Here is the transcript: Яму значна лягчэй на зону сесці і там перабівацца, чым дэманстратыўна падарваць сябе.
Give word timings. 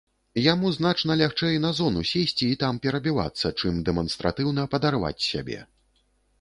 Яму 0.43 0.69
значна 0.77 1.17
лягчэй 1.21 1.59
на 1.65 1.71
зону 1.81 2.01
сесці 2.13 2.49
і 2.49 2.57
там 2.65 2.81
перабівацца, 2.87 3.53
чым 3.59 3.73
дэманстратыўна 3.91 4.69
падарваць 4.75 5.17
сябе. 5.31 5.59